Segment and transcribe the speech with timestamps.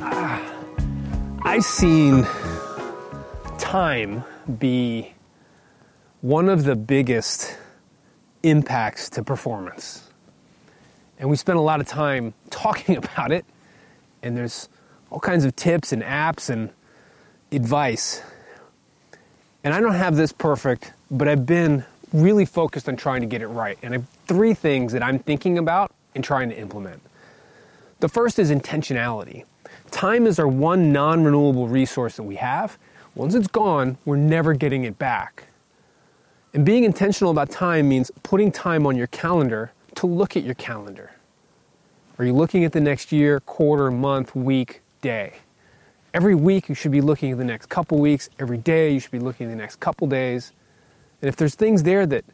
[0.00, 0.42] Ah,
[1.42, 2.26] I've seen
[3.58, 4.24] time
[4.58, 5.12] be
[6.20, 7.56] one of the biggest
[8.42, 10.08] impacts to performance.
[11.18, 13.44] And we spend a lot of time talking about it,
[14.22, 14.68] and there's
[15.10, 16.70] all kinds of tips and apps and
[17.52, 18.22] advice.
[19.64, 23.42] And I don't have this perfect, but I've been really focused on trying to get
[23.42, 23.78] it right.
[23.82, 27.00] And I have three things that I'm thinking about and trying to implement.
[28.00, 29.44] The first is intentionality.
[29.90, 32.78] Time is our one non renewable resource that we have.
[33.14, 35.44] Once it's gone, we're never getting it back.
[36.54, 40.54] And being intentional about time means putting time on your calendar to look at your
[40.54, 41.12] calendar.
[42.18, 45.34] Are you looking at the next year, quarter, month, week, day?
[46.14, 48.30] Every week you should be looking at the next couple weeks.
[48.38, 50.52] Every day you should be looking at the next couple days.
[51.20, 52.24] And if there's things there that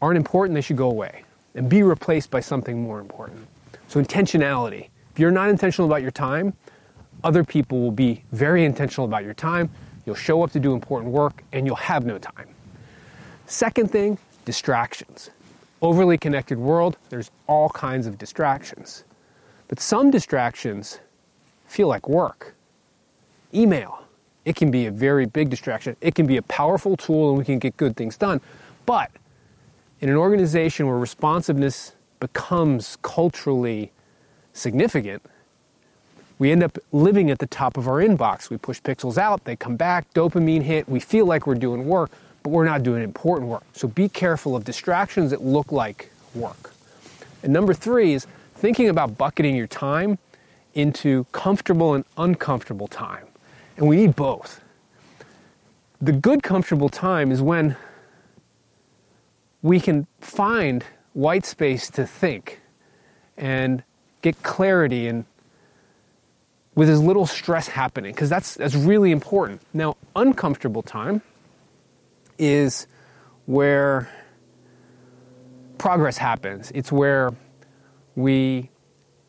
[0.00, 3.46] aren't important, they should go away and be replaced by something more important.
[3.88, 4.88] So intentionality.
[5.12, 6.54] If you're not intentional about your time,
[7.24, 9.70] other people will be very intentional about your time.
[10.06, 12.48] You'll show up to do important work and you'll have no time.
[13.46, 15.30] Second thing, distractions.
[15.80, 19.04] Overly connected world, there's all kinds of distractions.
[19.68, 20.98] But some distractions
[21.66, 22.54] feel like work.
[23.54, 24.01] Email,
[24.44, 25.96] it can be a very big distraction.
[26.00, 28.40] It can be a powerful tool and we can get good things done.
[28.86, 29.10] But
[30.00, 33.92] in an organization where responsiveness becomes culturally
[34.52, 35.22] significant,
[36.38, 38.50] we end up living at the top of our inbox.
[38.50, 42.10] We push pixels out, they come back, dopamine hit, we feel like we're doing work,
[42.42, 43.62] but we're not doing important work.
[43.74, 46.74] So be careful of distractions that look like work.
[47.44, 48.26] And number three is
[48.56, 50.18] thinking about bucketing your time
[50.74, 53.26] into comfortable and uncomfortable time.
[53.76, 54.60] And we need both.
[56.00, 57.76] The good, comfortable time is when
[59.62, 62.60] we can find white space to think
[63.36, 63.82] and
[64.20, 65.24] get clarity and
[66.74, 69.60] with as little stress happening because that's that's really important.
[69.74, 71.22] Now, uncomfortable time
[72.38, 72.86] is
[73.46, 74.08] where
[75.78, 76.72] progress happens.
[76.74, 77.32] It's where
[78.16, 78.70] we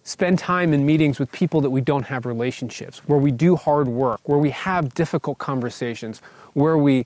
[0.03, 3.87] spend time in meetings with people that we don't have relationships, where we do hard
[3.87, 6.21] work, where we have difficult conversations,
[6.53, 7.05] where we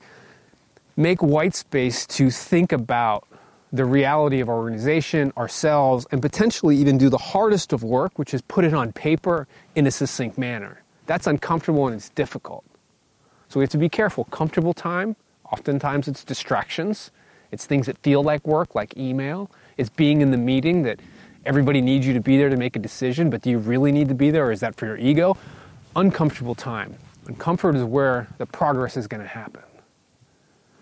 [0.95, 3.27] make white space to think about
[3.71, 8.33] the reality of our organization, ourselves, and potentially even do the hardest of work, which
[8.33, 10.81] is put it on paper in a succinct manner.
[11.05, 12.63] That's uncomfortable and it's difficult.
[13.49, 14.23] So we have to be careful.
[14.25, 15.15] Comfortable time,
[15.51, 17.11] oftentimes it's distractions.
[17.51, 19.49] It's things that feel like work, like email.
[19.77, 20.99] It's being in the meeting that
[21.47, 24.09] everybody needs you to be there to make a decision, but do you really need
[24.09, 25.37] to be there or is that for your ego?
[25.95, 26.93] Uncomfortable time.
[27.25, 29.63] And comfort is where the progress is going to happen.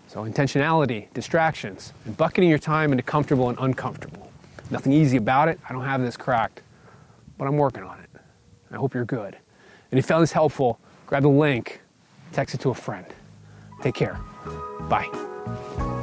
[0.08, 4.30] So, intentionality, distractions, and bucketing your time into comfortable and uncomfortable.
[4.70, 5.58] Nothing easy about it.
[5.68, 6.62] I don't have this cracked,
[7.38, 8.20] but I'm working on it.
[8.70, 9.34] I hope you're good.
[9.90, 11.80] And if you found this helpful, grab the link,
[12.32, 13.06] text it to a friend.
[13.82, 14.18] Take care.
[14.88, 15.95] Bye.